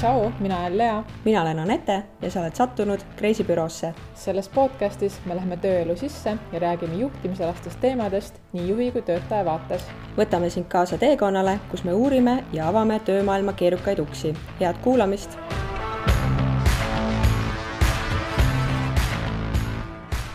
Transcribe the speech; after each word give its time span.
tšau, 0.00 0.32
mina 0.40 0.60
olen 0.60 0.78
Lea. 0.78 1.04
mina 1.24 1.42
olen 1.42 1.58
Anette 1.58 2.02
ja 2.22 2.30
sa 2.30 2.40
oled 2.40 2.54
sattunud 2.54 3.00
Kreisibüroosse. 3.16 3.94
selles 4.14 4.48
podcastis 4.48 5.18
me 5.26 5.34
läheme 5.36 5.56
tööelu 5.56 5.96
sisse 5.96 6.36
ja 6.52 6.60
räägime 6.60 6.94
juhtimisalastest 6.94 7.80
teemadest 7.80 8.40
nii 8.52 8.68
juhi 8.68 8.92
kui 8.92 9.02
töötaja 9.02 9.44
vaates. 9.44 9.84
võtame 10.16 10.50
sind 10.50 10.64
kaasa 10.68 10.98
teekonnale, 10.98 11.58
kus 11.70 11.84
me 11.84 11.92
uurime 11.92 12.44
ja 12.52 12.68
avame 12.68 13.00
töömaailma 13.00 13.52
keerukaid 13.52 13.98
uksi. 13.98 14.34
head 14.60 14.80
kuulamist. 14.82 15.38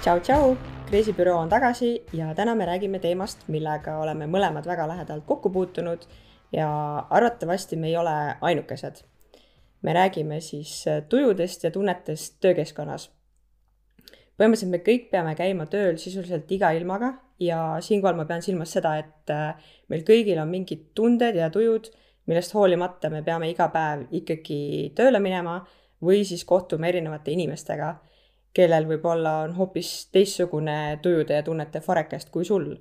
tšau, 0.01 0.19
tšau, 0.19 0.57
Kreisibüroo 0.85 1.39
on 1.39 1.49
tagasi 1.49 2.03
ja 2.13 2.35
täna 2.35 2.55
me 2.55 2.65
räägime 2.65 2.99
teemast, 2.99 3.47
millega 3.47 3.97
oleme 3.97 4.27
mõlemad 4.27 4.65
väga 4.65 4.87
lähedalt 4.87 5.25
kokku 5.25 5.49
puutunud 5.49 6.05
ja 6.51 6.69
arvatavasti 7.09 7.75
me 7.75 7.87
ei 7.87 7.97
ole 7.97 8.35
ainukesed. 8.41 9.14
Me 9.85 9.93
räägime 9.93 10.39
siis 10.41 10.87
äh, 10.87 11.03
tujudest 11.09 11.63
ja 11.63 11.71
tunnetest 11.71 12.39
töökeskkonnas. 12.41 13.11
põhimõtteliselt 14.35 14.71
me 14.71 14.81
kõik 14.83 15.05
peame 15.11 15.35
käima 15.37 15.67
tööl 15.71 15.99
sisuliselt 16.01 16.49
iga 16.51 16.73
ilmaga 16.75 17.13
ja 17.39 17.77
siinkohal 17.81 18.17
ma 18.17 18.25
pean 18.25 18.41
silmas 18.41 18.73
seda, 18.75 18.95
et 18.99 19.31
äh, 19.31 19.69
meil 19.89 20.03
kõigil 20.07 20.41
on 20.41 20.49
mingid 20.51 20.89
tunded 20.97 21.37
ja 21.39 21.51
tujud, 21.53 21.91
millest 22.25 22.55
hoolimata 22.57 23.11
me 23.13 23.21
peame 23.23 23.51
iga 23.51 23.69
päev 23.71 24.07
ikkagi 24.19 24.59
tööle 24.97 25.21
minema 25.21 25.59
või 26.01 26.25
siis 26.25 26.43
kohtuma 26.45 26.89
erinevate 26.89 27.31
inimestega, 27.31 27.93
kellel 28.55 28.89
võib-olla 28.89 29.37
on 29.45 29.55
hoopis 29.59 29.93
teistsugune 30.11 30.99
tujude 31.03 31.37
ja 31.37 31.45
tunnete 31.45 31.79
farekest 31.85 32.33
kui 32.33 32.45
sul 32.45 32.73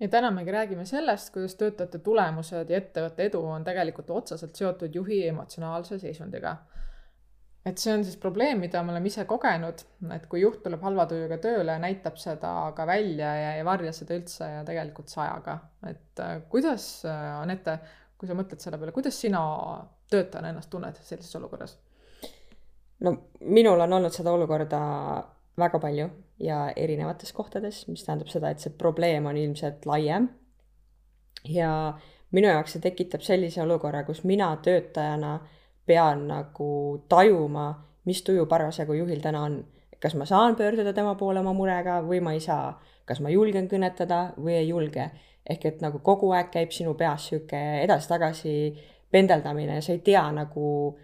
ja 0.00 0.08
täna 0.08 0.30
me 0.30 0.44
räägime 0.44 0.84
sellest, 0.86 1.32
kuidas 1.34 1.56
töötajate 1.58 1.98
tulemused 1.98 2.70
ja 2.70 2.80
ettevõtte 2.80 3.26
edu 3.26 3.42
on 3.44 3.64
tegelikult 3.66 4.10
otseselt 4.10 4.56
seotud 4.56 4.94
juhi 4.94 5.24
emotsionaalse 5.28 5.98
seisundiga. 5.98 6.56
et 7.66 7.78
see 7.78 7.92
on 7.92 8.04
siis 8.04 8.16
probleem, 8.16 8.60
mida 8.64 8.80
me 8.82 8.92
oleme 8.94 9.10
ise 9.10 9.24
kogenud, 9.28 9.82
et 10.14 10.26
kui 10.30 10.40
juht 10.40 10.62
tuleb 10.64 10.82
halva 10.82 11.04
tujuga 11.10 11.36
tööle 11.42 11.74
näitab 11.78 12.16
seda 12.16 12.52
ka 12.76 12.86
välja 12.86 13.34
ja 13.36 13.50
ei 13.56 13.64
varja 13.64 13.92
seda 13.92 14.16
üldse 14.16 14.46
ja 14.48 14.62
tegelikult 14.64 15.10
sajaga, 15.12 15.58
et 15.90 16.22
äh, 16.24 16.38
kuidas, 16.48 16.86
äh, 17.04 17.26
Anette, 17.42 17.78
kui 18.18 18.30
sa 18.30 18.38
mõtled 18.38 18.62
selle 18.62 18.78
peale, 18.78 18.94
kuidas 18.96 19.20
sina 19.20 19.42
töötajana 20.10 20.54
ennast 20.54 20.70
tunned 20.70 20.96
sellises 21.02 21.36
olukorras? 21.36 21.76
no 23.00 23.14
minul 23.40 23.80
on 23.80 23.92
olnud 23.98 24.14
seda 24.14 24.32
olukorda 24.32 24.80
väga 25.58 25.78
palju 25.82 26.08
ja 26.40 26.68
erinevates 26.76 27.32
kohtades, 27.32 27.82
mis 27.88 28.04
tähendab 28.06 28.30
seda, 28.30 28.50
et 28.50 28.62
see 28.62 28.74
probleem 28.78 29.26
on 29.26 29.36
ilmselt 29.36 29.86
laiem. 29.86 30.28
ja 31.48 31.98
minu 32.32 32.48
jaoks 32.48 32.76
see 32.76 32.82
tekitab 32.82 33.22
sellise 33.24 33.62
olukorra, 33.62 34.04
kus 34.04 34.24
mina 34.24 34.50
töötajana 34.62 35.38
pean 35.86 36.26
nagu 36.28 36.70
tajuma, 37.08 37.68
mis 38.04 38.22
tuju 38.22 38.46
parasjagu 38.46 38.98
juhil 38.98 39.20
täna 39.24 39.42
on. 39.42 39.64
kas 40.00 40.14
ma 40.14 40.24
saan 40.24 40.56
pöörduda 40.56 40.92
tema 40.92 41.14
poole 41.18 41.40
oma 41.40 41.52
murega 41.52 41.98
või 42.06 42.20
ma 42.22 42.32
ei 42.32 42.40
saa, 42.40 42.78
kas 43.04 43.18
ma 43.20 43.32
julgen 43.34 43.66
kõnetada 43.68 44.32
või 44.36 44.54
ei 44.60 44.68
julge. 44.68 45.10
ehk 45.48 45.64
et 45.64 45.80
nagu 45.80 45.98
kogu 45.98 46.30
aeg 46.32 46.50
käib 46.52 46.70
sinu 46.70 46.94
peas 46.94 47.28
sihuke 47.28 47.58
edasi-tagasi 47.82 48.76
pendeldamine 49.10 49.74
ja 49.74 49.82
sa 49.82 49.92
ei 49.92 49.98
tea 49.98 50.22
nagu, 50.32 50.98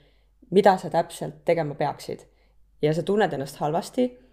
mida 0.50 0.76
sa 0.76 0.90
täpselt 0.90 1.44
tegema 1.44 1.74
peaksid. 1.74 2.26
ja 2.82 2.94
sa 2.94 3.02
tunned 3.02 3.32
ennast 3.32 3.56
halvasti 3.56 4.23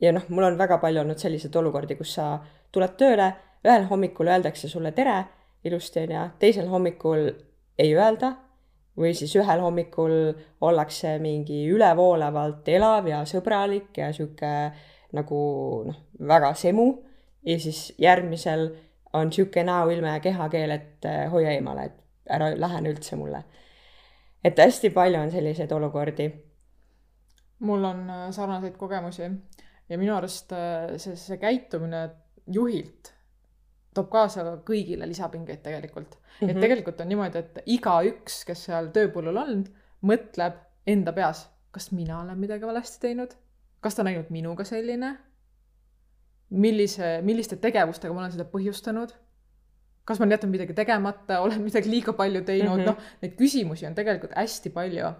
ja 0.00 0.12
noh, 0.12 0.24
mul 0.28 0.44
on 0.44 0.58
väga 0.58 0.78
palju 0.82 1.00
olnud 1.00 1.18
selliseid 1.18 1.56
olukordi, 1.56 1.96
kus 1.96 2.14
sa 2.18 2.38
tuled 2.72 2.96
tööle, 2.98 3.32
ühel 3.64 3.86
hommikul 3.90 4.28
öeldakse 4.28 4.68
sulle 4.68 4.92
tere 4.92 5.22
ilusti, 5.64 6.04
on 6.04 6.14
ju, 6.16 6.24
teisel 6.38 6.68
hommikul 6.68 7.30
ei 7.78 7.94
öelda 7.96 8.34
või 8.98 9.14
siis 9.16 9.32
ühel 9.36 9.62
hommikul 9.62 10.12
ollakse 10.60 11.16
mingi 11.18 11.64
ülevoolavalt 11.72 12.68
elav 12.70 13.08
ja 13.10 13.24
sõbralik 13.26 13.96
ja 13.98 14.12
sihuke 14.14 14.52
nagu 15.14 15.40
noh, 15.88 15.98
väga 16.18 16.52
semu 16.58 16.86
ja 17.46 17.58
siis 17.60 17.88
järgmisel 17.98 18.68
on 19.14 19.32
sihuke 19.32 19.62
näoilme 19.64 20.08
ja 20.08 20.20
kehakeel, 20.20 20.70
et 20.70 21.06
eh, 21.06 21.26
hoia 21.30 21.52
eemale, 21.54 21.84
et 21.84 22.30
ära 22.34 22.50
lähene 22.56 22.90
üldse 22.90 23.16
mulle. 23.16 23.44
et 24.44 24.58
hästi 24.58 24.90
palju 24.90 25.20
on 25.20 25.30
selliseid 25.30 25.72
olukordi. 25.72 26.32
mul 27.58 27.84
on 27.84 28.10
äh, 28.10 28.30
sarnaseid 28.30 28.76
kogemusi 28.76 29.30
ja 29.88 29.98
minu 30.00 30.14
arust 30.16 30.52
äh, 30.52 30.94
see, 31.00 31.16
see 31.20 31.38
käitumine 31.40 32.06
juhilt 32.52 33.12
toob 33.94 34.10
kaasa 34.10 34.44
kõigile 34.66 35.06
lisapingeid 35.08 35.62
tegelikult 35.64 36.16
mm. 36.16 36.20
-hmm. 36.20 36.50
et 36.50 36.54
mhm. 36.56 36.60
tegelikult 36.66 37.00
on 37.00 37.08
niimoodi, 37.08 37.38
et 37.38 37.58
igaüks, 37.76 38.44
kes 38.48 38.64
seal 38.68 38.90
tööpõllul 38.94 39.40
on, 39.40 39.64
mõtleb 40.04 40.58
enda 40.86 41.12
peas, 41.16 41.46
kas 41.70 41.90
mina 41.92 42.20
olen 42.20 42.38
midagi 42.38 42.66
valesti 42.66 43.00
teinud, 43.06 43.36
kas 43.80 43.94
ta 43.94 44.02
on 44.02 44.12
ainult 44.12 44.30
minuga 44.30 44.64
selline, 44.64 45.14
millise, 46.50 47.18
milliste 47.22 47.56
tegevustega 47.56 48.14
ma 48.14 48.24
olen 48.24 48.34
seda 48.34 48.48
põhjustanud, 48.50 49.14
kas 50.04 50.18
ma 50.18 50.26
olen 50.26 50.36
jätnud 50.36 50.52
midagi 50.52 50.74
tegemata, 50.76 51.40
olen 51.40 51.62
midagi 51.64 51.90
liiga 51.90 52.12
palju 52.12 52.42
teinud 52.44 52.78
mm, 52.78 52.82
-hmm. 52.82 52.86
noh, 52.86 53.14
neid 53.22 53.38
küsimusi 53.38 53.86
on 53.86 53.94
tegelikult 53.94 54.36
hästi 54.36 54.70
palju 54.74 55.12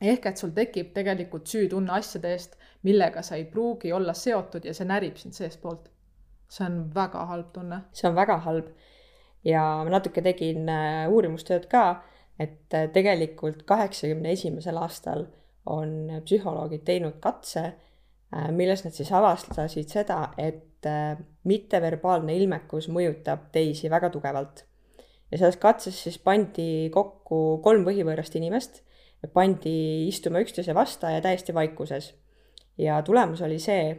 ehk 0.00 0.26
et 0.30 0.38
sul 0.38 0.52
tekib 0.54 0.92
tegelikult 0.94 1.46
süütunne 1.50 1.92
asjade 1.92 2.30
eest, 2.32 2.54
millega 2.82 3.22
sa 3.22 3.36
ei 3.36 3.44
pruugi 3.44 3.92
olla 3.92 4.14
seotud 4.14 4.64
ja 4.64 4.74
see 4.74 4.86
närib 4.86 5.16
sind 5.18 5.34
seestpoolt. 5.34 5.90
see 6.48 6.64
on 6.64 6.94
väga 6.94 7.24
halb 7.26 7.50
tunne. 7.52 7.80
see 7.92 8.08
on 8.08 8.14
väga 8.16 8.38
halb 8.46 8.68
ja 9.44 9.64
ma 9.84 9.90
natuke 9.92 10.22
tegin 10.24 10.68
äh, 10.68 11.08
uurimustööd 11.10 11.66
ka, 11.70 12.02
et 12.38 12.74
äh, 12.74 12.88
tegelikult 12.92 13.64
kaheksakümne 13.68 14.32
esimesel 14.32 14.78
aastal 14.80 15.26
on 15.66 16.22
psühholoogid 16.24 16.84
teinud 16.86 17.18
katse, 17.20 17.64
äh, 18.32 18.48
milles 18.54 18.84
nad 18.84 18.96
siis 18.96 19.12
avastasid 19.12 19.90
seda, 19.92 20.32
et 20.38 20.64
mitteverbaalne 21.42 22.36
ilmekus 22.38 22.86
mõjutab 22.94 23.48
teisi 23.50 23.90
väga 23.90 24.12
tugevalt. 24.14 24.62
ja 25.30 25.38
selles 25.38 25.56
katses 25.58 25.96
siis 26.04 26.20
pandi 26.22 26.88
kokku 26.94 27.58
kolm 27.64 27.82
põhivõõrast 27.84 28.36
inimest 28.38 28.78
pandi 29.34 30.06
istuma 30.08 30.40
üksteise 30.44 30.74
vasta 30.74 31.10
ja 31.10 31.20
täiesti 31.20 31.54
vaikuses. 31.54 32.14
Ja 32.78 33.02
tulemus 33.02 33.42
oli 33.42 33.58
see, 33.58 33.90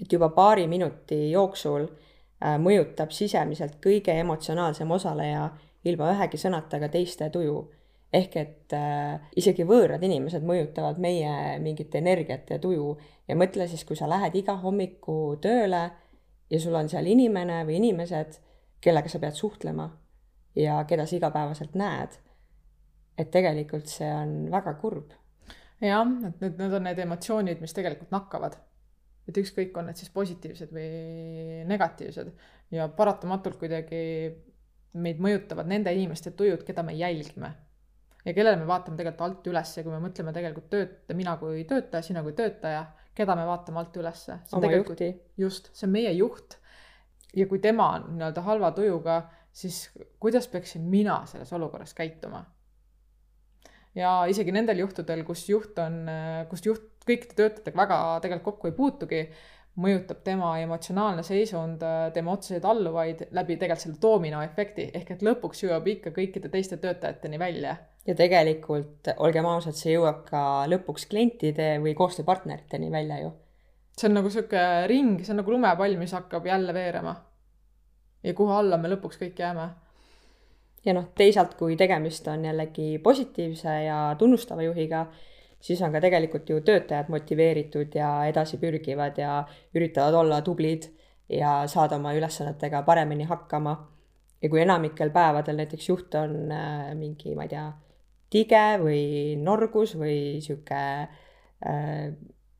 et 0.00 0.12
juba 0.12 0.28
paari 0.34 0.66
minuti 0.70 1.30
jooksul 1.30 1.86
äh, 1.86 2.56
mõjutab 2.62 3.12
sisemiselt 3.14 3.78
kõige 3.84 4.14
emotsionaalsem 4.20 4.90
osaleja 4.90 5.50
ilma 5.84 6.12
ühegi 6.14 6.40
sõnata 6.40 6.80
ka 6.80 6.88
teiste 6.88 7.30
tuju. 7.30 7.70
ehk 8.12 8.36
et 8.36 8.72
äh, 8.74 9.20
isegi 9.36 9.64
võõrad 9.64 10.02
inimesed 10.02 10.42
mõjutavad 10.42 10.98
meie 10.98 11.58
mingit 11.58 11.94
energiat 11.94 12.50
ja 12.50 12.58
tuju 12.58 12.96
ja 13.28 13.36
mõtle 13.36 13.68
siis, 13.68 13.84
kui 13.84 13.96
sa 13.96 14.08
lähed 14.08 14.34
iga 14.34 14.56
hommiku 14.56 15.36
tööle 15.42 15.90
ja 16.50 16.60
sul 16.60 16.74
on 16.74 16.88
seal 16.88 17.06
inimene 17.06 17.64
või 17.64 17.76
inimesed, 17.78 18.40
kellega 18.80 19.08
sa 19.08 19.18
pead 19.18 19.38
suhtlema 19.38 19.90
ja 20.54 20.82
keda 20.84 21.06
sa 21.06 21.16
igapäevaselt 21.16 21.74
näed 21.74 22.18
et 23.20 23.30
tegelikult 23.34 23.90
see 23.90 24.08
on 24.08 24.34
väga 24.52 24.74
kurb. 24.80 25.12
Jah, 25.80 26.12
et 26.28 26.42
need, 26.42 26.58
need 26.60 26.76
on 26.76 26.86
need 26.88 27.00
emotsioonid, 27.06 27.62
mis 27.62 27.74
tegelikult 27.76 28.12
nakkavad. 28.14 28.58
et 29.30 29.36
ükskõik, 29.38 29.76
on 29.78 29.86
need 29.86 29.98
siis 30.00 30.10
positiivsed 30.10 30.72
või 30.74 31.64
negatiivsed 31.70 32.30
ja 32.74 32.88
paratamatult 32.90 33.60
kuidagi 33.60 34.00
meid 34.98 35.20
mõjutavad 35.22 35.68
nende 35.70 35.92
inimeste 35.94 36.32
tujud, 36.34 36.64
keda 36.66 36.82
me 36.82 36.96
jälgime. 36.98 37.52
ja 38.24 38.34
kellele 38.36 38.56
me 38.60 38.66
vaatame 38.68 38.98
tegelikult 38.98 39.28
alt 39.28 39.46
üles 39.52 39.76
ja 39.76 39.84
kui 39.84 39.92
me 39.92 40.00
mõtleme 40.02 40.32
tegelikult 40.36 40.70
tööt-, 40.72 41.14
mina 41.16 41.36
kui 41.40 41.64
töötaja, 41.64 42.02
sina 42.02 42.22
kui 42.26 42.34
töötaja, 42.36 42.84
keda 43.16 43.36
me 43.36 43.46
vaatame 43.46 43.80
alt 43.80 43.96
ülesse. 43.96 44.40
oma 44.52 44.72
juhti. 44.72 45.12
just, 45.38 45.70
see 45.74 45.86
on 45.86 45.94
meie 45.94 46.12
juht. 46.12 46.58
ja 47.36 47.46
kui 47.46 47.62
tema 47.62 47.92
on 47.96 48.16
nii-öelda 48.16 48.42
halva 48.42 48.72
tujuga, 48.76 49.22
siis 49.52 49.84
kuidas 50.20 50.48
peaksin 50.48 50.82
mina 50.90 51.22
selles 51.26 51.52
olukorras 51.52 51.94
käituma 51.94 52.44
ja 53.94 54.10
isegi 54.30 54.52
nendel 54.54 54.84
juhtudel, 54.84 55.24
kus 55.26 55.48
juht 55.48 55.78
on, 55.82 56.04
kus 56.50 56.62
juht 56.66 56.86
kõikide 57.06 57.36
töötajatega 57.36 57.80
väga 57.80 57.96
tegelikult 58.22 58.54
kokku 58.54 58.70
ei 58.70 58.76
puutugi, 58.76 59.22
mõjutab 59.80 60.22
tema 60.26 60.50
emotsionaalne 60.60 61.22
seisund 61.24 61.82
tema 62.14 62.34
otseseid 62.34 62.64
alluvaid 62.66 63.26
läbi 63.36 63.56
tegelikult 63.56 63.84
selle 63.84 64.00
doominoefekti, 64.02 64.88
ehk 64.98 65.14
et 65.14 65.22
lõpuks 65.24 65.64
jõuab 65.64 65.86
ikka 65.94 66.12
kõikide 66.16 66.50
teiste 66.52 66.80
töötajateni 66.82 67.38
välja. 67.38 67.76
ja 68.06 68.14
tegelikult, 68.16 69.12
olgem 69.18 69.46
ausad, 69.46 69.76
see 69.76 69.94
jõuab 69.94 70.24
ka 70.28 70.42
lõpuks 70.72 71.06
klientide 71.10 71.76
või 71.84 71.94
koostööpartneriteni 71.94 72.90
välja 72.90 73.20
ju. 73.22 73.32
see 73.96 74.08
on 74.08 74.18
nagu 74.18 74.30
sihuke 74.30 74.86
ring, 74.86 75.20
see 75.24 75.32
on 75.34 75.42
nagu 75.42 75.52
lumepall, 75.54 75.96
mis 75.96 76.12
hakkab 76.12 76.46
jälle 76.46 76.74
veerema. 76.74 77.14
ja 78.22 78.34
kuhu 78.34 78.52
alla 78.52 78.76
me 78.76 78.90
lõpuks 78.92 79.22
kõik 79.22 79.38
jääme 79.38 79.70
ja 80.84 80.94
noh, 80.96 81.10
teisalt, 81.16 81.54
kui 81.58 81.76
tegemist 81.76 82.28
on 82.28 82.44
jällegi 82.44 82.98
positiivse 83.02 83.74
ja 83.84 83.98
tunnustava 84.18 84.64
juhiga, 84.64 85.06
siis 85.60 85.82
on 85.82 85.92
ka 85.92 86.00
tegelikult 86.00 86.48
ju 86.48 86.60
töötajad 86.64 87.10
motiveeritud 87.12 87.94
ja 87.94 88.10
edasipürgivad 88.30 89.18
ja 89.20 89.42
üritavad 89.76 90.16
olla 90.22 90.40
tublid 90.42 90.88
ja 91.28 91.60
saada 91.70 92.00
oma 92.00 92.14
ülesannetega 92.16 92.82
paremini 92.82 93.24
hakkama. 93.24 93.76
ja 94.42 94.48
kui 94.48 94.62
enamikel 94.62 95.10
päevadel 95.12 95.58
näiteks 95.60 95.88
juht 95.88 96.14
on 96.16 96.52
äh, 96.52 96.94
mingi, 96.96 97.34
ma 97.36 97.44
ei 97.44 97.50
tea, 97.52 97.66
tige 98.32 98.62
või 98.80 99.36
norgus 99.36 99.92
või 100.00 100.40
sihuke 100.40 100.78
äh, 100.80 102.06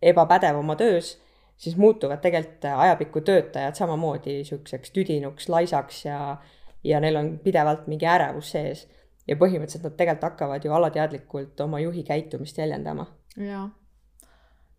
ebapädev 0.03 0.59
oma 0.61 0.77
töös, 0.77 1.15
siis 1.57 1.77
muutuvad 1.81 2.21
tegelikult 2.21 2.65
ajapikku 2.65 3.21
töötajad 3.25 3.81
samamoodi 3.81 4.43
siukseks 4.45 4.93
tüdinuks, 4.93 5.49
laisaks 5.49 6.05
ja, 6.05 6.37
ja 6.85 7.01
neil 7.01 7.17
on 7.17 7.35
pidevalt 7.45 7.87
mingi 7.91 8.07
ärevus 8.07 8.55
sees. 8.57 8.89
ja 9.29 9.37
põhimõtteliselt 9.37 9.85
nad 9.85 9.97
tegelikult 9.99 10.33
hakkavad 10.33 10.65
ju 10.65 10.73
alateadlikult 10.75 11.61
oma 11.61 11.81
juhi 11.81 12.03
käitumist 12.05 12.59
jäljendama. 12.59 13.07
jaa. 13.37 13.69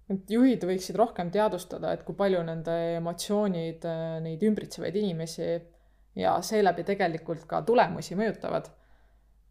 et 0.10 0.36
juhid 0.38 0.64
võiksid 0.68 0.96
rohkem 0.96 1.32
teadvustada, 1.32 1.94
et 1.94 2.04
kui 2.04 2.16
palju 2.16 2.44
nende 2.44 2.78
emotsioonid 2.98 3.86
äh, 3.86 4.20
neid 4.22 4.44
ümbritsevaid 4.44 4.96
inimesi 4.96 5.50
ja 6.16 6.38
seeläbi 6.42 6.84
tegelikult 6.84 7.46
ka 7.48 7.62
tulemusi 7.62 8.16
mõjutavad 8.20 8.72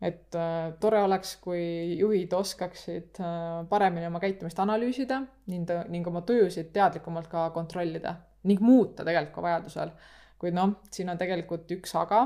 et 0.00 0.34
äh, 0.36 0.72
tore 0.80 1.02
oleks, 1.04 1.34
kui 1.44 1.60
juhid 1.98 2.32
oskaksid 2.32 3.20
äh, 3.20 3.60
paremini 3.68 4.08
oma 4.08 4.20
käitumist 4.22 4.60
analüüsida 4.62 5.20
ning, 5.52 5.68
ning 5.92 6.08
oma 6.08 6.22
töösid 6.26 6.72
teadlikumalt 6.74 7.28
ka 7.32 7.50
kontrollida 7.54 8.16
ning 8.48 8.62
muuta 8.64 9.04
tegelikult 9.04 9.34
ka 9.36 9.44
vajadusel. 9.44 9.92
Kuid 10.40 10.56
noh, 10.56 10.78
siin 10.90 11.10
on 11.12 11.18
tegelikult 11.20 11.70
üks 11.76 11.92
aga, 12.00 12.22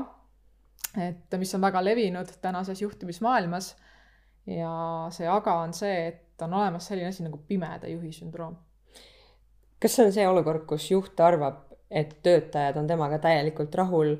et 1.03 1.35
mis 1.39 1.51
on 1.57 1.63
väga 1.65 1.81
levinud 1.83 2.29
tänases 2.41 2.81
juhtimismaailmas 2.81 3.73
ja 4.47 4.71
see 5.11 5.27
aga 5.27 5.57
on 5.65 5.73
see, 5.75 5.95
et 6.07 6.45
on 6.45 6.53
olemas 6.53 6.87
selline 6.87 7.11
asi 7.11 7.25
nagu 7.25 7.39
pimeda 7.47 7.89
juhi 7.91 8.11
sündroom. 8.15 8.55
kas 9.79 9.95
see 9.95 10.05
on 10.05 10.13
see 10.15 10.27
olukord, 10.27 10.63
kus 10.69 10.87
juht 10.91 11.19
arvab, 11.19 11.65
et 11.91 12.15
töötajad 12.23 12.77
on 12.79 12.87
temaga 12.87 13.19
täielikult 13.21 13.75
rahul 13.75 14.15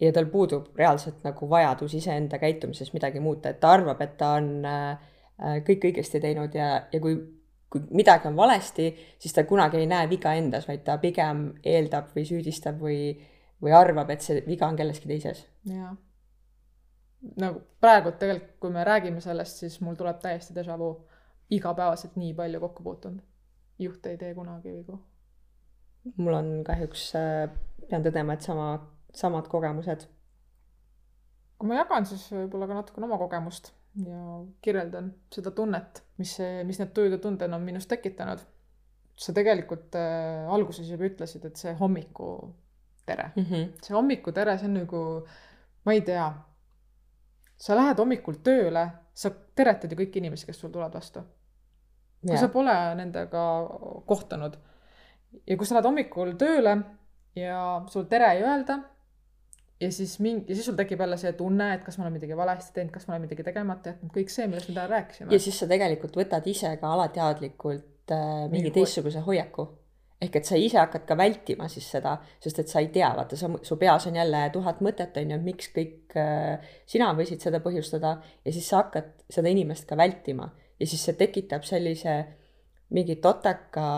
ja 0.00 0.12
tal 0.12 0.26
puudub 0.30 0.70
reaalselt 0.76 1.24
nagu 1.24 1.48
vajadus 1.50 1.94
iseenda 1.94 2.38
käitumises 2.38 2.92
midagi 2.94 3.20
muuta, 3.20 3.50
et 3.50 3.60
ta 3.60 3.74
arvab, 3.74 4.00
et 4.00 4.16
ta 4.18 4.34
on 4.38 4.50
äh, 4.66 5.10
kõik 5.66 5.90
õigesti 5.90 6.20
teinud 6.22 6.54
ja, 6.54 6.68
ja 6.92 7.00
kui, 7.02 7.16
kui 7.74 7.82
midagi 7.98 8.28
on 8.30 8.36
valesti, 8.38 8.88
siis 9.18 9.34
ta 9.34 9.42
kunagi 9.48 9.80
ei 9.82 9.88
näe 9.90 10.06
viga 10.10 10.32
endas, 10.38 10.68
vaid 10.70 10.84
ta 10.86 10.94
pigem 11.02 11.48
eeldab 11.66 12.12
või 12.14 12.22
süüdistab 12.28 12.78
või, 12.78 12.98
või 13.62 13.74
arvab, 13.74 14.12
et 14.14 14.22
see 14.22 14.44
viga 14.46 14.68
on 14.70 14.78
kelleski 14.78 15.10
teises. 15.10 15.42
jaa. 15.66 15.90
nagu 17.40 17.64
praegu 17.80 18.12
tegelikult, 18.20 18.54
kui 18.60 18.70
me 18.70 18.84
räägime 18.86 19.20
sellest, 19.24 19.64
siis 19.64 19.80
mul 19.82 19.98
tuleb 19.98 20.22
täiesti 20.22 20.54
déjà 20.54 20.78
vu. 20.78 20.94
igapäevaselt 21.50 22.16
nii 22.16 22.32
palju 22.34 22.60
kokku 22.60 22.82
puutunud. 22.82 23.22
juht 23.78 24.06
ei 24.06 24.16
tee 24.16 24.34
kunagi 24.34 24.72
vigu. 24.78 25.00
mul 26.16 26.34
on 26.34 26.50
kahjuks 26.64 27.12
äh,, 27.18 27.50
pean 27.90 28.06
tõdema, 28.06 28.34
et 28.34 28.42
sama 28.42 28.68
samad 29.14 29.48
kogemused? 29.48 30.06
kui 31.58 31.68
ma 31.70 31.82
jagan, 31.82 32.06
siis 32.06 32.28
võib-olla 32.30 32.70
ka 32.70 32.82
natukene 32.82 33.06
oma 33.06 33.18
kogemust 33.18 33.72
ja 34.04 34.22
kirjeldan 34.62 35.12
seda 35.32 35.50
tunnet, 35.54 36.03
mis 36.18 36.36
mis 36.64 36.78
need 36.80 36.92
tujud 36.94 37.16
ja 37.16 37.18
tunded 37.18 37.52
on 37.52 37.62
minus 37.62 37.86
tekitanud. 37.90 38.38
sa 39.16 39.32
tegelikult 39.32 39.94
äh, 39.94 40.48
alguses 40.50 40.88
juba 40.90 41.06
ütlesid, 41.06 41.44
et 41.46 41.56
see 41.56 41.74
hommikutere 41.78 43.28
mm, 43.36 43.44
-hmm. 43.44 43.68
see 43.82 43.94
hommikutere, 43.94 44.56
see 44.58 44.66
on 44.66 44.74
nagu, 44.74 45.02
ma 45.84 45.92
ei 45.92 46.00
tea, 46.00 46.32
sa 47.56 47.76
lähed 47.76 47.98
hommikul 47.98 48.40
tööle, 48.42 48.88
sa 49.14 49.30
teretad 49.30 49.92
ju 49.92 49.98
kõiki 49.98 50.18
inimesi, 50.18 50.46
kes 50.46 50.58
sul 50.60 50.70
tulevad 50.70 50.94
vastu. 50.94 51.22
kui 52.26 52.38
sa 52.38 52.48
pole 52.48 52.74
nendega 52.94 53.44
kohtunud 54.06 54.56
ja 55.46 55.56
kui 55.56 55.66
sa 55.66 55.74
lähed 55.74 55.86
hommikul 55.86 56.34
tööle 56.40 56.76
ja 57.36 57.84
sul 57.86 58.04
tere 58.10 58.32
ei 58.32 58.42
öelda 58.42 58.78
ja 59.84 59.92
siis 59.92 60.16
mingi, 60.24 60.46
ja 60.48 60.56
siis 60.56 60.68
sul 60.70 60.76
tekib 60.78 61.02
jälle 61.04 61.16
see 61.20 61.32
tunne, 61.38 61.68
et 61.76 61.84
kas 61.84 61.98
ma 61.98 62.06
olen 62.06 62.16
midagi 62.16 62.36
valesti 62.38 62.74
teinud, 62.76 62.92
kas 62.94 63.06
ma 63.06 63.14
olen 63.14 63.26
midagi 63.26 63.46
tegemata 63.46 63.92
jätnud, 63.92 64.12
kõik 64.16 64.32
see, 64.32 64.48
millest 64.50 64.70
me 64.70 64.76
täna 64.76 64.90
rääkisime. 64.90 65.32
ja 65.34 65.40
siis 65.46 65.58
sa 65.60 65.68
tegelikult 65.70 66.18
võtad 66.20 66.46
ise 66.50 66.74
ka 66.80 66.92
alateadlikult 66.96 68.14
äh, 68.14 68.28
mingi 68.48 68.68
Mingi 68.68 68.74
teistsuguse 68.78 69.24
hoiaku. 69.26 69.66
ehk 70.24 70.36
et 70.40 70.48
sa 70.48 70.56
ise 70.56 70.78
hakkad 70.80 71.04
ka 71.08 71.16
vältima 71.20 71.68
siis 71.68 71.86
seda, 71.96 72.16
sest 72.40 72.62
et 72.62 72.70
sa 72.72 72.80
ei 72.80 72.88
tea, 72.94 73.10
vaata, 73.16 73.36
sa, 73.36 73.50
su 73.62 73.76
peas 73.76 74.06
on 74.08 74.16
jälle 74.16 74.44
tuhat 74.52 74.80
mõtet, 74.84 75.16
on 75.20 75.34
ju, 75.34 75.40
miks 75.44 75.72
kõik 75.74 76.16
äh, 76.20 76.76
sina 76.86 77.12
võisid 77.18 77.44
seda 77.44 77.60
põhjustada 77.64 78.16
ja 78.44 78.52
siis 78.52 78.68
sa 78.68 78.84
hakkad 78.84 79.26
seda 79.30 79.52
inimest 79.52 79.88
ka 79.90 79.98
vältima 80.00 80.48
ja 80.80 80.86
siis 80.86 81.04
see 81.04 81.18
tekitab 81.18 81.66
sellise 81.68 82.16
mingi 82.94 83.16
toteka 83.22 83.88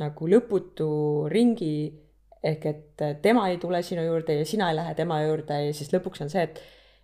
nagu 0.00 0.28
lõputu 0.28 0.88
ringi 1.32 2.05
ehk 2.42 2.66
et 2.66 3.04
tema 3.22 3.48
ei 3.48 3.58
tule 3.58 3.82
sinu 3.82 4.04
juurde 4.04 4.34
ja 4.38 4.44
sina 4.46 4.70
ei 4.70 4.76
lähe 4.76 4.94
tema 4.94 5.20
juurde 5.22 5.60
ja 5.66 5.74
siis 5.74 5.92
lõpuks 5.94 6.22
on 6.22 6.30
see, 6.30 6.42
et, 6.42 6.60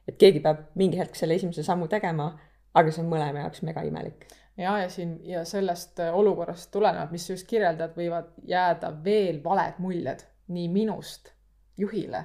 et 0.08 0.18
keegi 0.18 0.42
peab 0.44 0.64
mingi 0.78 1.00
hetk 1.00 1.16
selle 1.18 1.34
esimese 1.38 1.64
sammu 1.66 1.88
tegema, 1.92 2.32
aga 2.74 2.92
see 2.92 3.04
on 3.04 3.10
mõlema 3.12 3.44
jaoks 3.46 3.62
mega 3.66 3.84
imelik. 3.86 4.26
ja, 4.56 4.76
ja 4.78 4.88
siin 4.92 5.16
ja 5.28 5.44
sellest 5.48 6.00
äh, 6.00 6.14
olukorrast 6.14 6.70
tulenevalt, 6.70 7.10
mis 7.14 7.26
sa 7.26 7.36
just 7.36 7.48
kirjeldad, 7.48 7.96
võivad 7.96 8.32
jääda 8.48 8.92
veel 9.04 9.40
valed 9.44 9.80
muljed 9.82 10.26
nii 10.52 10.68
minust 10.68 11.32
juhile. 11.78 12.24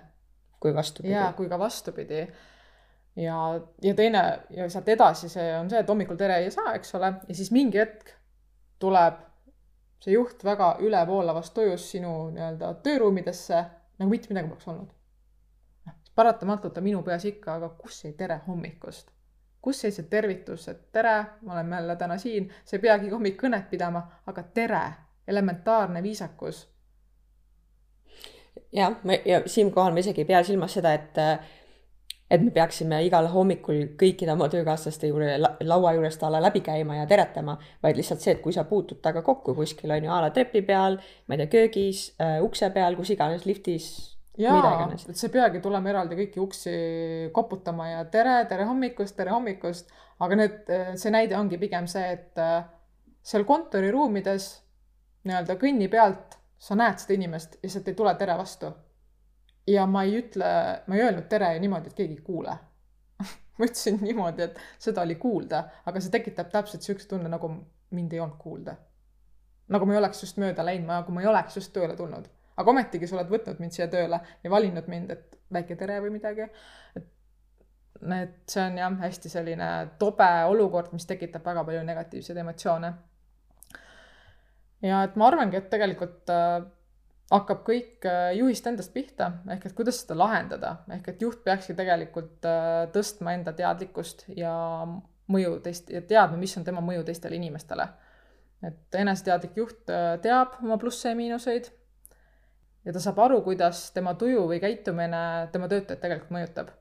kui 0.60 0.76
vastupidi. 0.76 1.14
ja, 1.14 1.32
kui 1.38 1.50
ka 1.50 1.60
vastupidi. 1.60 2.28
ja, 3.16 3.38
ja 3.84 3.96
teine 3.96 4.24
ja 4.50 4.70
sealt 4.70 4.90
edasi 4.90 5.30
see 5.30 5.56
on 5.58 5.70
see, 5.70 5.80
et 5.80 5.90
hommikul 5.90 6.20
tere 6.20 6.42
ei 6.44 6.52
saa, 6.52 6.74
eks 6.76 6.96
ole, 6.96 7.14
ja 7.28 7.36
siis 7.36 7.52
mingi 7.52 7.80
hetk 7.80 8.14
tuleb 8.80 9.24
see 10.00 10.14
juht 10.14 10.44
väga 10.44 10.76
ülevoolavas 10.80 11.52
tujus 11.52 11.90
sinu 11.92 12.30
nii-öelda 12.36 12.74
tööruumidesse, 12.86 13.64
nagu 14.00 14.12
mitte 14.12 14.32
midagi 14.32 14.52
poleks 14.52 14.68
olnud. 14.68 14.90
noh, 15.86 16.00
paratamatult 16.16 16.78
on 16.78 16.84
minu 16.84 17.04
peas 17.04 17.26
ikka, 17.26 17.56
aga 17.56 17.70
kus 17.70 18.04
jäi 18.04 18.14
tere 18.14 18.42
hommikust? 18.48 19.12
kus 19.62 19.84
jäi 19.84 19.92
see 19.92 20.08
tervitus, 20.08 20.68
et 20.72 20.92
tere, 20.92 21.26
me 21.42 21.54
oleme 21.54 21.76
jälle 21.76 21.96
täna 21.96 22.18
siin, 22.18 22.52
sa 22.66 22.78
ei 22.78 22.82
peagi 22.82 23.10
hommik 23.10 23.36
kõnet 23.42 23.70
pidama, 23.70 24.04
aga 24.26 24.44
tere, 24.44 24.84
elementaarne 25.28 26.04
viisakus. 26.04 26.68
jah, 28.72 28.96
ja 29.26 29.42
siinkohal 29.46 29.92
ma 29.94 30.00
isegi 30.00 30.22
ei 30.22 30.30
pea 30.30 30.44
silmas 30.44 30.74
seda, 30.78 30.94
et 30.94 31.20
et 32.32 32.44
me 32.44 32.52
peaksime 32.52 33.00
igal 33.08 33.30
hommikul 33.32 33.84
kõikide 34.00 34.34
oma 34.34 34.50
töökaaslaste 34.52 35.08
juurde 35.12 35.38
laua 35.40 35.94
juurest 35.96 36.24
a 36.24 36.32
la 36.32 36.42
läbi 36.44 36.62
käima 36.66 37.00
ja 37.00 37.06
teretama, 37.08 37.56
vaid 37.84 38.00
lihtsalt 38.00 38.24
see, 38.24 38.36
et 38.36 38.42
kui 38.44 38.56
sa 38.56 38.66
puutud 38.68 39.00
temaga 39.02 39.24
kokku 39.26 39.56
kuskil 39.56 39.94
on 39.96 40.08
ju 40.08 40.12
a 40.12 40.22
la 40.26 40.32
trepi 40.36 40.62
peal, 40.68 41.00
ma 41.28 41.36
ei 41.38 41.44
tea, 41.44 41.52
köögis 41.56 42.04
äh,, 42.22 42.38
ukse 42.44 42.70
peal, 42.76 43.00
kus 43.00 43.14
iganes, 43.16 43.48
liftis. 43.48 43.90
jaa, 44.38 44.90
et 44.98 45.16
sa 45.16 45.28
ei 45.30 45.34
peagi 45.34 45.62
tulema 45.64 45.90
eraldi 45.94 46.20
kõiki 46.20 46.44
uksi 46.44 46.74
koputama 47.34 47.92
ja 47.94 48.04
tere, 48.12 48.42
tere 48.50 48.68
hommikust, 48.70 49.16
tere 49.18 49.32
hommikust, 49.34 49.94
aga 50.20 50.42
need, 50.42 50.74
see 51.00 51.14
näide 51.14 51.38
ongi 51.40 51.60
pigem 51.62 51.88
see, 51.90 52.12
et 52.18 52.44
äh, 52.44 52.60
seal 53.24 53.48
kontoriruumides 53.48 54.50
nii-öelda 55.28 55.56
kõnni 55.60 55.88
pealt 55.92 56.38
sa 56.60 56.76
näed 56.78 57.00
seda 57.02 57.16
inimest 57.18 57.58
sealt 57.64 57.88
ei 57.88 57.98
tule 57.98 58.14
tere 58.20 58.36
vastu 58.38 58.72
ja 59.68 59.86
ma 59.86 60.04
ei 60.04 60.18
ütle, 60.22 60.50
ma 60.88 60.96
ei 60.96 61.04
öelnud 61.04 61.28
tere 61.30 61.52
niimoodi, 61.60 61.92
et 61.92 61.98
keegi 61.98 62.18
ei 62.20 62.24
kuule 62.24 62.56
ma 63.58 63.66
ütlesin 63.66 64.00
niimoodi, 64.02 64.48
et 64.48 64.60
seda 64.80 65.04
oli 65.04 65.18
kuulda, 65.22 65.64
aga 65.86 66.02
see 66.02 66.14
tekitab 66.14 66.52
täpselt 66.54 66.86
siukse 66.86 67.10
tunde, 67.10 67.30
nagu 67.32 67.52
mind 67.96 68.14
ei 68.14 68.22
olnud 68.24 68.38
kuulda. 68.42 68.78
nagu 69.68 69.86
ma 69.86 69.94
ei 69.94 70.00
oleks 70.00 70.24
just 70.24 70.38
mööda 70.40 70.66
läinud, 70.66 70.88
nagu 70.88 71.12
ma 71.12 71.24
ei 71.24 71.28
oleks 71.28 71.60
just 71.60 71.74
tööle 71.76 71.96
tulnud. 71.96 72.30
aga 72.58 72.74
ometigi 72.74 73.08
sa 73.08 73.18
oled 73.18 73.32
võtnud 73.34 73.60
mind 73.64 73.76
siia 73.76 73.88
tööle 73.92 74.22
ja 74.44 74.52
valinud 74.52 74.88
mind, 74.88 75.12
et 75.12 75.38
väike 75.54 75.76
tere 75.76 76.00
või 76.04 76.14
midagi. 76.16 76.48
et 76.96 77.12
need, 78.02 78.34
see 78.50 78.64
on 78.64 78.78
jah, 78.78 78.98
hästi 79.02 79.30
selline 79.30 79.70
tobe 80.00 80.30
olukord, 80.48 80.94
mis 80.94 81.06
tekitab 81.10 81.46
väga 81.46 81.64
palju 81.66 81.84
negatiivseid 81.84 82.38
emotsioone. 82.44 82.94
ja 84.86 85.04
et 85.04 85.16
ma 85.16 85.28
arvangi, 85.32 85.58
et 85.58 85.70
tegelikult 85.74 86.30
äh, 86.30 86.62
hakkab 87.32 87.64
kõik 87.68 88.08
äh, 88.08 88.32
juhist 88.38 88.68
endast 88.70 88.94
pihta, 88.96 89.32
ehk 89.52 89.68
et 89.68 89.76
kuidas 89.76 90.00
seda 90.02 90.16
lahendada, 90.20 90.78
ehk 90.96 91.10
et 91.12 91.24
juht 91.24 91.44
peakski 91.44 91.76
tegelikult 91.76 92.48
äh, 92.48 92.86
tõstma 92.94 93.36
enda 93.36 93.54
teadlikkust 93.58 94.26
ja 94.38 94.54
mõju 95.28 95.58
teist 95.66 95.92
ja 95.92 96.02
teadma, 96.08 96.40
mis 96.40 96.56
on 96.60 96.64
tema 96.68 96.84
mõju 96.84 97.04
teistele 97.08 97.36
inimestele. 97.36 97.88
et 98.64 98.96
eneseteadlik 98.96 99.58
juht 99.60 99.92
äh, 99.92 100.16
teab 100.22 100.56
oma 100.64 100.80
plusse 100.82 101.10
ja 101.10 101.16
miinuseid 101.16 101.70
ja 102.86 102.94
ta 102.94 103.00
saab 103.04 103.20
aru, 103.20 103.42
kuidas 103.46 103.92
tema 103.92 104.16
tuju 104.16 104.48
või 104.48 104.62
käitumine 104.64 105.50
tema 105.52 105.68
töötajaid 105.68 106.02
tegelikult 106.02 106.32
mõjutab. 106.32 106.72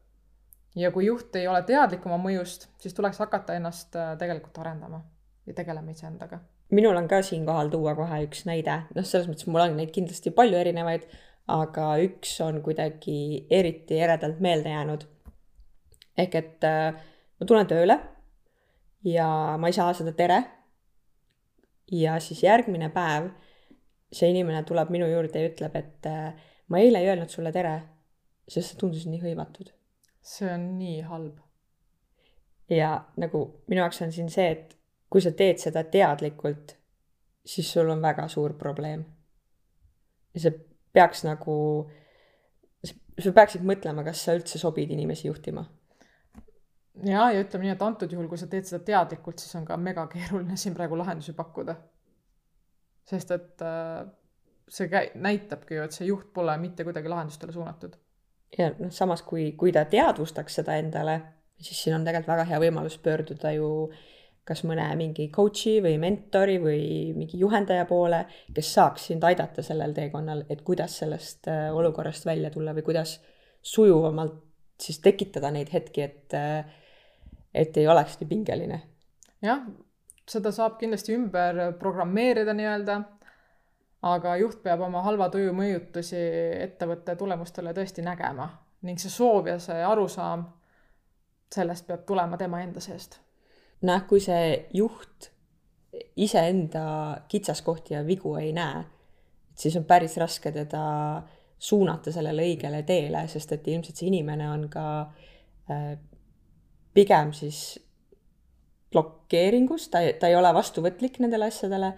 ja 0.76 0.93
kui 0.93 1.11
juht 1.11 1.35
ei 1.37 1.49
ole 1.49 1.62
teadlik 1.62 2.07
oma 2.07 2.23
mõjust, 2.23 2.71
siis 2.79 2.95
tuleks 2.95 3.19
hakata 3.19 3.59
ennast 3.59 3.99
tegelikult 4.19 4.59
arendama 4.62 5.03
ja 5.47 5.55
tegelema 5.55 5.91
iseendaga 5.91 6.38
minul 6.70 6.96
on 6.96 7.08
ka 7.08 7.23
siinkohal 7.23 7.70
tuua 7.70 7.94
kohe 7.99 8.23
üks 8.26 8.44
näide, 8.49 8.80
noh, 8.94 9.06
selles 9.06 9.28
mõttes 9.30 9.46
mul 9.50 9.62
on 9.62 9.76
neid 9.78 9.92
kindlasti 9.94 10.32
palju 10.35 10.58
erinevaid, 10.58 11.06
aga 11.52 11.92
üks 12.02 12.32
on 12.42 12.58
kuidagi 12.64 13.46
eriti 13.50 14.00
eredalt 14.02 14.40
meelde 14.42 14.73
jäänud. 14.75 15.06
ehk 16.18 16.35
et 16.35 16.64
äh, 16.64 16.94
ma 17.40 17.46
tulen 17.46 17.66
tööle 17.70 17.99
ja 19.04 19.28
ma 19.61 19.68
ei 19.68 19.76
saa 19.76 19.92
seda 19.94 20.12
tere. 20.12 20.42
ja 21.92 22.18
siis 22.20 22.42
järgmine 22.42 22.88
päev 22.90 23.30
see 24.12 24.30
inimene 24.30 24.62
tuleb 24.66 24.90
minu 24.94 25.06
juurde 25.11 25.42
ja 25.42 25.50
ütleb, 25.50 25.76
et 25.76 26.06
äh, 26.11 26.32
ma 26.68 26.78
eile 26.82 27.02
ei 27.02 27.11
öelnud 27.11 27.30
sulle 27.30 27.52
tere, 27.54 27.76
sest 28.49 28.73
sa 28.73 28.78
tundusid 28.80 29.11
nii 29.12 29.23
hõivatud. 29.23 29.73
see 30.23 30.49
on 30.50 30.78
nii 30.78 31.02
halb. 31.06 31.38
ja 32.70 33.04
nagu 33.16 33.44
minu 33.68 33.85
jaoks 33.85 34.02
on 34.02 34.12
siin 34.12 34.30
see, 34.30 34.50
et 34.50 34.75
kui 35.11 35.23
sa 35.23 35.33
teed 35.37 35.61
seda 35.63 35.85
teadlikult, 35.91 36.77
siis 37.47 37.69
sul 37.73 37.91
on 37.91 38.03
väga 38.03 38.29
suur 38.29 38.57
probleem. 38.59 39.05
ja 40.35 40.41
see 40.41 40.53
peaks 40.93 41.23
nagu, 41.25 41.57
sa 42.85 43.33
peaksid 43.33 43.65
mõtlema, 43.65 44.05
kas 44.05 44.25
sa 44.27 44.35
üldse 44.37 44.61
sobid 44.61 44.91
inimesi 44.93 45.29
juhtima. 45.29 45.65
ja, 47.05 47.31
ja 47.33 47.43
ütleme 47.45 47.67
nii, 47.67 47.75
et 47.77 47.83
antud 47.83 48.13
juhul, 48.13 48.29
kui 48.29 48.41
sa 48.41 48.49
teed 48.51 48.69
seda 48.69 48.85
teadlikult, 48.85 49.41
siis 49.41 49.55
on 49.59 49.67
ka 49.69 49.77
megakeeruline 49.81 50.57
siin 50.57 50.75
praegu 50.75 50.99
lahendusi 50.99 51.37
pakkuda. 51.37 51.77
sest 53.07 53.31
et 53.31 53.63
äh, 53.63 54.07
see 54.69 54.91
käi-, 54.91 55.13
näitabki 55.15 55.79
ju, 55.79 55.87
et 55.87 55.95
see 55.95 56.09
juht 56.11 56.33
pole 56.35 56.57
mitte 56.59 56.85
kuidagi 56.85 57.09
lahendustele 57.09 57.55
suunatud. 57.55 57.97
ja 58.59 58.71
noh, 58.79 58.91
samas 58.91 59.23
kui, 59.23 59.53
kui 59.53 59.73
ta 59.73 59.85
teadvustaks 59.85 60.61
seda 60.61 60.77
endale, 60.81 61.21
siis 61.61 61.83
siin 61.83 61.97
on 61.97 62.05
tegelikult 62.05 62.35
väga 62.35 62.51
hea 62.51 62.61
võimalus 62.67 62.99
pöörduda 63.03 63.53
ju 63.57 63.71
kas 64.47 64.62
mõne 64.69 64.87
mingi 64.99 65.29
coach'i 65.35 65.81
või 65.83 65.97
mentori 65.99 66.57
või 66.62 66.83
mingi 67.17 67.41
juhendaja 67.41 67.87
poole, 67.88 68.23
kes 68.55 68.73
saaks 68.79 69.09
sind 69.11 69.25
aidata 69.26 69.62
sellel 69.67 69.95
teekonnal, 69.97 70.45
et 70.50 70.62
kuidas 70.67 70.99
sellest 71.03 71.49
äh, 71.50 71.69
olukorrast 71.75 72.26
välja 72.26 72.50
tulla 72.55 72.75
või 72.76 72.87
kuidas 72.87 73.19
sujuvamalt 73.62 74.43
siis 74.81 75.00
tekitada 75.03 75.50
neid 75.50 75.73
hetki, 75.73 76.03
et, 76.05 76.37
äh, 76.37 76.65
et 77.55 77.76
ei 77.76 77.88
oleks 77.88 78.21
nii 78.21 78.31
pingeline. 78.31 78.81
jah, 79.43 79.67
seda 80.29 80.53
saab 80.55 80.79
kindlasti 80.79 81.15
ümber 81.17 81.73
programmeerida 81.81 82.55
nii-öelda 82.55 83.03
aga 84.07 84.37
juht 84.37 84.62
peab 84.62 84.83
oma 84.87 85.03
halva 85.07 85.29
tuju 85.33 85.53
mõjutusi 85.57 86.21
ettevõtte 86.62 87.17
tulemustele 87.17 87.73
tõesti 87.76 88.05
nägema 88.05 88.49
ning 88.87 89.00
see 89.00 89.11
soov 89.11 89.49
ja 89.50 89.59
see 89.62 89.83
arusaam 89.83 90.45
sellest 91.53 91.87
peab 91.87 92.05
tulema 92.07 92.37
tema 92.37 92.61
enda 92.62 92.81
seest. 92.83 93.21
Noh, 93.83 94.04
kui 94.09 94.21
see 94.21 94.66
juht 94.75 95.30
iseenda 96.16 97.23
kitsaskohti 97.28 97.95
ja 97.95 98.02
vigu 98.06 98.35
ei 98.40 98.52
näe, 98.56 98.85
siis 99.56 99.76
on 99.76 99.85
päris 99.85 100.16
raske 100.21 100.52
teda 100.52 100.83
suunata 101.59 102.12
sellele 102.12 102.45
õigele 102.45 102.83
teele, 102.88 103.25
sest 103.28 103.52
et 103.56 103.68
ilmselt 103.68 103.97
see 103.97 104.11
inimene 104.11 104.49
on 104.50 104.66
ka 104.73 104.87
äh, 105.73 105.95
pigem 106.97 107.33
siis 107.37 107.78
blokeeringus, 108.92 109.88
ta, 109.92 110.02
ta 110.21 110.28
ei 110.30 110.37
ole 110.37 110.52
vastuvõtlik 110.56 111.18
nendele 111.21 111.49
asjadele 111.50 111.92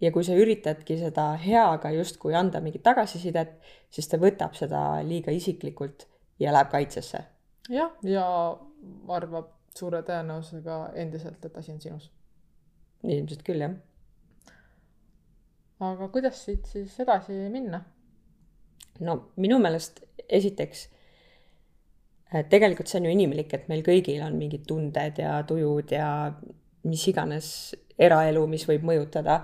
ja 0.00 0.12
kui 0.14 0.24
sa 0.24 0.36
üritadki 0.38 0.98
seda 1.00 1.32
heaga 1.42 1.90
justkui 1.96 2.36
anda 2.38 2.62
mingit 2.64 2.84
tagasisidet, 2.86 3.58
siis 3.90 4.08
ta 4.08 4.20
võtab 4.20 4.56
seda 4.56 5.02
liiga 5.04 5.34
isiklikult 5.34 6.06
ja 6.40 6.54
läheb 6.54 6.70
kaitsesse. 6.72 7.24
jah, 7.68 7.92
ja 8.06 8.26
arvab 9.08 9.57
suure 9.78 10.02
tõenäosusega 10.06 10.78
endiselt, 11.02 11.44
et 11.44 11.56
asi 11.56 11.72
on 11.74 11.80
sinus. 11.80 12.10
ilmselt 13.04 13.44
küll, 13.46 13.62
jah. 13.62 13.74
aga 15.80 16.08
kuidas 16.14 16.44
siit 16.44 16.66
siis 16.66 16.98
edasi 17.00 17.36
minna? 17.52 17.82
no 19.00 19.18
minu 19.36 19.60
meelest 19.62 20.02
esiteks 20.28 20.88
tegelikult 22.50 22.90
see 22.90 22.98
on 23.00 23.06
ju 23.06 23.12
inimlik, 23.14 23.54
et 23.54 23.68
meil 23.70 23.84
kõigil 23.86 24.20
on 24.26 24.34
mingid 24.36 24.66
tunded 24.68 25.22
ja 25.22 25.38
tujud 25.48 25.94
ja 25.94 26.08
mis 26.84 27.06
iganes 27.08 27.52
eraelu, 27.98 28.42
mis 28.50 28.66
võib 28.68 28.84
mõjutada 28.84 29.38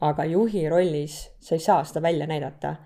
aga 0.00 0.24
juhi 0.24 0.68
rollis 0.68 1.28
sa 1.40 1.56
ei 1.56 1.62
saa 1.62 1.84
seda 1.84 2.02
välja 2.02 2.26
näidata. 2.26 2.76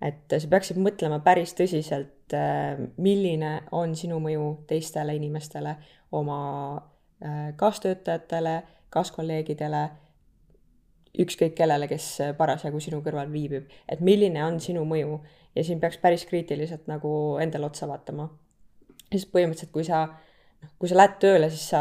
et 0.00 0.32
sa 0.32 0.48
peaksid 0.48 0.78
mõtlema 0.80 1.18
päris 1.20 1.52
tõsiselt, 1.52 2.32
äh, 2.32 2.78
milline 2.96 3.66
on 3.76 3.92
sinu 3.94 4.16
mõju 4.16 4.64
teistele 4.66 5.12
inimestele, 5.12 5.74
oma 6.12 6.40
äh, 6.76 7.50
kaastöötajatele, 7.56 8.54
kaaskolleegidele, 8.90 9.82
ükskõik 11.20 11.56
kellele, 11.58 11.88
kes 11.90 12.06
parasjagu 12.38 12.80
sinu 12.82 13.00
kõrval 13.02 13.30
viibib, 13.32 13.70
et 13.90 14.02
milline 14.04 14.44
on 14.44 14.60
sinu 14.62 14.84
mõju? 14.88 15.20
Ja 15.54 15.64
siin 15.66 15.80
peaks 15.82 15.98
päris 15.98 16.22
kriitiliselt 16.26 16.86
nagu 16.86 17.12
endale 17.42 17.66
otsa 17.66 17.88
vaatama. 17.90 18.28
sest 19.10 19.32
põhimõtteliselt, 19.32 19.72
kui 19.74 19.84
sa, 19.84 20.04
noh, 20.62 20.70
kui 20.78 20.88
sa 20.88 20.96
lähed 20.96 21.16
tööle, 21.18 21.48
siis 21.50 21.64
sa 21.72 21.80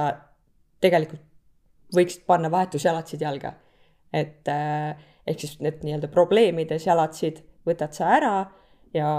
tegelikult 0.82 1.22
võiksid 1.96 2.26
panna 2.26 2.50
vahetusjalatsid 2.52 3.22
jalga. 3.22 3.54
Et 4.14 4.50
äh, 4.50 4.98
ehk 5.28 5.44
siis 5.44 5.60
need 5.62 5.84
nii-öelda 5.86 6.10
probleemides 6.14 6.88
jalatsid 6.88 7.44
võtad 7.68 7.94
sa 7.94 8.10
ära 8.18 8.34
ja 8.96 9.10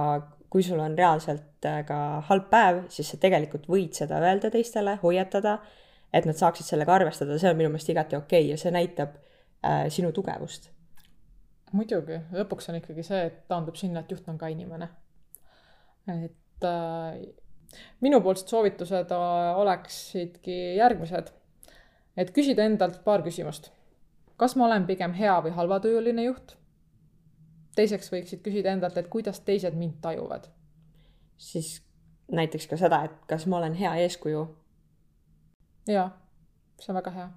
kui 0.50 0.64
sul 0.66 0.80
on 0.82 0.96
reaalselt 0.98 1.66
äh, 1.68 1.80
ka 1.86 1.98
halb 2.28 2.50
päev, 2.50 2.82
siis 2.92 3.12
sa 3.12 3.20
tegelikult 3.22 3.68
võid 3.70 3.94
seda 3.98 4.18
öelda 4.24 4.50
teistele, 4.50 4.96
hoiatada, 5.02 5.58
et 6.12 6.26
nad 6.26 6.38
saaksid 6.38 6.66
sellega 6.66 6.96
arvestada, 6.96 7.38
see 7.38 7.50
on 7.52 7.58
minu 7.58 7.70
meelest 7.70 7.92
igati 7.92 8.18
okei 8.18 8.44
okay 8.44 8.52
ja 8.52 8.60
see 8.60 8.74
näitab 8.74 9.16
äh, 9.16 9.86
sinu 9.94 10.12
tugevust. 10.16 10.70
muidugi, 11.72 12.18
lõpuks 12.34 12.70
on 12.70 12.80
ikkagi 12.80 13.06
see, 13.06 13.26
et 13.30 13.42
taandub 13.48 13.78
sinna, 13.78 14.02
et 14.02 14.10
juht 14.10 14.26
on 14.28 14.38
ka 14.38 14.50
inimene. 14.50 14.90
et 16.10 16.66
äh, 16.66 17.20
minupoolsed 18.00 18.50
soovitused 18.50 19.12
äh, 19.14 19.58
oleksidki 19.64 20.76
järgmised. 20.76 21.30
et 22.16 22.34
küsida 22.34 22.66
endalt 22.66 23.04
paar 23.04 23.22
küsimust 23.22 23.70
kas 24.40 24.56
ma 24.56 24.64
olen 24.70 24.86
pigem 24.88 25.12
hea 25.18 25.36
või 25.44 25.52
halvatujuline 25.52 26.24
juht? 26.24 26.56
Teiseks 27.76 28.10
võiksid 28.12 28.42
küsida 28.44 28.72
endalt, 28.74 28.96
et 28.98 29.08
kuidas 29.08 29.40
teised 29.46 29.76
mind 29.78 30.00
tajuvad. 30.02 30.48
siis 31.40 31.82
näiteks 32.30 32.66
ka 32.66 32.76
seda, 32.76 33.04
et 33.04 33.14
kas 33.26 33.46
ma 33.46 33.56
olen 33.56 33.74
hea 33.74 33.94
eeskuju. 34.04 34.42
jaa, 35.88 36.10
see 36.80 36.92
on 36.92 36.98
väga 37.00 37.10
hea. 37.10 37.30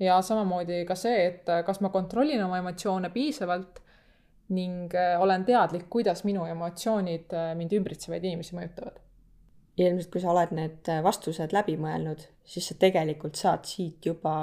ja 0.00 0.22
samamoodi 0.22 0.84
ka 0.84 0.94
see, 0.94 1.26
et 1.26 1.54
kas 1.66 1.80
ma 1.80 1.88
kontrollin 1.88 2.44
oma 2.44 2.58
emotsioone 2.58 3.10
piisavalt 3.10 3.82
ning 4.48 4.94
äh, 4.94 5.20
olen 5.20 5.44
teadlik, 5.44 5.86
kuidas 5.90 6.24
minu 6.24 6.44
emotsioonid 6.44 7.32
äh, 7.32 7.54
mind 7.56 7.72
ümbritsevaid 7.72 8.24
inimesi 8.24 8.56
mõjutavad. 8.56 8.98
ja 9.76 9.88
ilmselt, 9.88 10.10
kui 10.12 10.20
sa 10.20 10.30
oled 10.30 10.52
need 10.52 10.92
vastused 11.02 11.52
läbi 11.52 11.76
mõelnud, 11.76 12.28
siis 12.44 12.68
sa 12.68 12.74
tegelikult 12.78 13.34
saad 13.34 13.64
siit 13.64 14.06
juba 14.06 14.34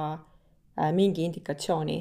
Äh, 0.80 0.94
mingi 0.94 1.26
indikatsiooni, 1.28 1.98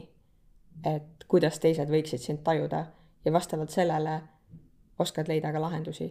et 0.85 1.25
kuidas 1.29 1.59
teised 1.59 1.91
võiksid 1.91 2.23
sind 2.23 2.43
tajuda 2.45 2.85
ja 3.25 3.33
vastavalt 3.33 3.71
sellele 3.71 4.21
oskad 4.99 5.29
leida 5.29 5.53
ka 5.53 5.61
lahendusi 5.61 6.09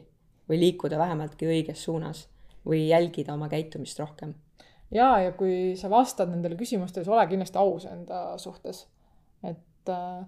või 0.49 0.59
liikuda 0.59 0.99
vähemaltki 0.99 1.47
õiges 1.47 1.83
suunas 1.83 2.27
või 2.67 2.87
jälgida 2.87 3.33
oma 3.33 3.49
käitumist 3.49 3.99
rohkem. 3.99 4.33
ja, 4.91 5.19
ja 5.19 5.31
kui 5.31 5.75
sa 5.75 5.89
vastad 5.89 6.29
nendele 6.29 6.55
küsimustele, 6.55 7.03
siis 7.03 7.13
ole 7.13 7.27
kindlasti 7.27 7.57
aus 7.57 7.85
enda 7.85 8.37
suhtes. 8.37 8.87
et 9.43 9.89
äh, 9.89 10.25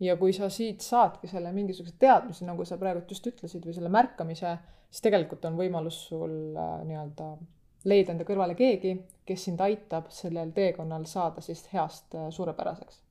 ja 0.00 0.16
kui 0.16 0.32
sa 0.32 0.48
siit 0.50 0.80
saadki 0.80 1.28
selle 1.30 1.52
mingisuguse 1.52 1.94
teadmise, 1.98 2.44
nagu 2.46 2.64
sa 2.64 2.78
praegu 2.78 3.02
just 3.08 3.26
ütlesid, 3.26 3.64
või 3.66 3.74
selle 3.74 3.92
märkamise, 3.92 4.56
siis 4.90 5.04
tegelikult 5.04 5.44
on 5.44 5.56
võimalus 5.58 6.02
sul 6.08 6.56
äh, 6.56 6.80
nii-öelda 6.88 7.30
leida 7.86 8.12
enda 8.12 8.26
kõrvale 8.26 8.56
keegi, 8.58 8.96
kes 9.26 9.48
sind 9.48 9.60
aitab 9.62 10.10
sellel 10.14 10.52
teekonnal 10.54 11.06
saada 11.06 11.44
siis 11.44 11.64
heast 11.72 12.14
äh, 12.14 12.30
suurepäraseks. 12.30 13.02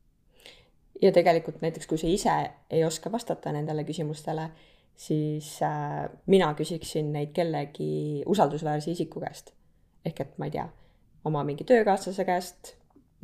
Ja 1.02 1.12
tegelikult 1.12 1.62
näiteks, 1.62 1.88
kui 1.88 1.98
sa 1.98 2.08
ise 2.08 2.36
ei 2.70 2.84
oska 2.86 3.12
vastata 3.12 3.52
nendele 3.52 3.84
küsimustele, 3.88 4.50
siis 4.96 5.58
äh, 5.64 6.06
mina 6.32 6.54
küsiksin 6.56 7.12
neid 7.14 7.34
kellegi 7.36 8.24
usaldusväärse 8.26 8.92
isiku 8.92 9.20
käest. 9.20 9.52
ehk 10.06 10.20
et 10.22 10.38
ma 10.38 10.46
ei 10.46 10.52
tea, 10.54 10.68
oma 11.26 11.44
mingi 11.44 11.66
töökaaslase 11.66 12.26
käest, 12.26 12.76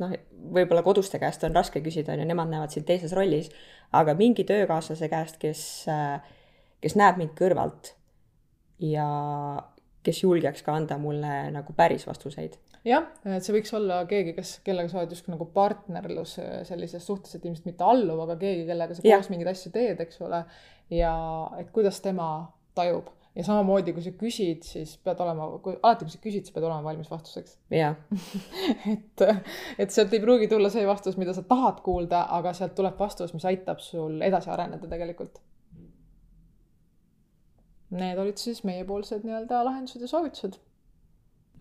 noh, 0.02 0.10
võib-olla 0.54 0.82
koduste 0.82 1.20
käest 1.22 1.44
on 1.46 1.54
raske 1.54 1.80
küsida, 1.80 2.12
on 2.12 2.24
ju, 2.24 2.26
nemad 2.26 2.50
näevad 2.50 2.74
sind 2.74 2.88
teises 2.88 3.14
rollis, 3.14 3.52
aga 3.94 4.16
mingi 4.18 4.44
töökaaslase 4.44 5.08
käest, 5.08 5.38
kes 5.38 5.62
äh,, 5.88 6.18
kes 6.82 6.96
näeb 6.98 7.20
mind 7.20 7.36
kõrvalt 7.38 7.94
ja 8.82 9.06
kes 10.06 10.22
julgeks 10.24 10.64
ka 10.66 10.74
anda 10.76 10.98
mulle 11.00 11.32
nagu 11.54 11.74
päris 11.76 12.06
vastuseid. 12.08 12.58
jah, 12.86 13.06
et 13.24 13.46
see 13.46 13.54
võiks 13.54 13.72
olla 13.78 14.02
keegi, 14.10 14.34
kes, 14.38 14.56
kellega 14.66 14.90
sa 14.90 15.00
oled 15.00 15.14
justkui 15.14 15.34
nagu 15.34 15.46
partnerlus 15.54 16.36
äh, 16.42 16.60
sellises 16.68 17.06
suhtes, 17.06 17.36
et 17.36 17.46
ilmselt 17.46 17.68
mitte 17.70 17.86
alluv, 17.86 18.24
aga 18.26 18.36
keegi, 18.40 18.66
kellega 18.68 18.98
sa 18.98 19.04
koos 19.06 19.32
mingeid 19.32 19.52
asju 19.54 19.74
teed, 19.74 20.02
eks 20.02 20.22
ole. 20.26 20.44
ja 20.92 21.16
et 21.60 21.70
kuidas 21.74 22.00
tema 22.04 22.30
tajub 22.76 23.12
ja 23.36 23.44
samamoodi, 23.46 23.94
kui 23.96 24.04
sa 24.04 24.12
küsid, 24.18 24.66
siis 24.66 24.96
pead 25.04 25.20
olema, 25.24 25.46
kui 25.64 25.76
alati, 25.78 26.04
kui 26.04 26.12
sa 26.12 26.20
küsid, 26.20 26.48
sa 26.48 26.56
pead 26.56 26.66
olema 26.66 26.82
valmis 26.84 27.08
vastuseks. 27.12 27.56
jah 27.82 27.96
et, 28.92 29.24
et 29.78 29.94
sealt 29.94 30.12
ei 30.12 30.20
pruugi 30.24 30.50
tulla 30.50 30.72
see 30.72 30.84
vastus, 30.88 31.16
mida 31.20 31.36
sa 31.36 31.46
tahad 31.46 31.80
kuulda, 31.86 32.26
aga 32.40 32.52
sealt 32.56 32.76
tuleb 32.78 32.98
vastus, 32.98 33.32
mis 33.36 33.46
aitab 33.48 33.80
sul 33.84 34.20
edasi 34.26 34.52
areneda 34.52 34.90
tegelikult 34.90 35.40
need 37.92 38.18
olid 38.18 38.40
siis 38.40 38.62
meiepoolsed 38.64 39.24
nii-öelda 39.26 39.64
lahendused 39.68 40.00
ja 40.00 40.08
soovitused. 40.08 40.58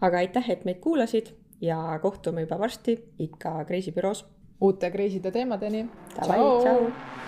aga 0.02 0.18
aitäh, 0.18 0.50
et 0.50 0.66
meid 0.66 0.80
kuulasid 0.84 1.34
ja 1.62 2.00
kohtume 2.02 2.42
juba 2.48 2.60
varsti 2.60 2.98
ikka 3.20 3.66
Kreisi 3.66 3.92
büroos. 3.92 4.26
uute 4.62 4.92
kreiside 4.92 5.32
teemadeni. 5.32 5.90
tšau. 6.22 7.21